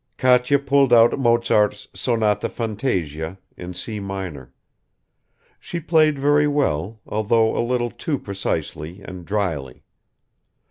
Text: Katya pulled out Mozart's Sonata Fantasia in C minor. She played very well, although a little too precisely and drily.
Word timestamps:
Katya 0.17 0.57
pulled 0.57 0.91
out 0.91 1.19
Mozart's 1.19 1.87
Sonata 1.93 2.49
Fantasia 2.49 3.37
in 3.55 3.75
C 3.75 3.99
minor. 3.99 4.51
She 5.59 5.79
played 5.79 6.17
very 6.17 6.47
well, 6.47 6.99
although 7.05 7.55
a 7.55 7.61
little 7.63 7.91
too 7.91 8.17
precisely 8.17 9.01
and 9.05 9.27
drily. 9.27 9.83